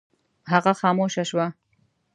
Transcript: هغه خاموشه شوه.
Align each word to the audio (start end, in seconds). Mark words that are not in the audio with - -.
هغه 0.51 0.71
خاموشه 0.79 1.23
شوه. 1.29 1.47